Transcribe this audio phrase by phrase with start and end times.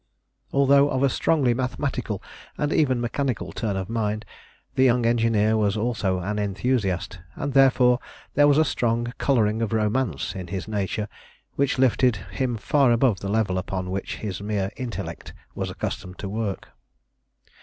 [0.51, 2.23] Although of a strongly mathematical
[2.57, 4.25] and even mechanical turn of mind,
[4.73, 7.99] the young engineer was also an enthusiast, and therefore
[8.33, 11.07] there was a strong colouring of romance in his nature
[11.55, 16.27] which lifted him far above the level upon which his mere intellect was accustomed to
[16.27, 16.69] work.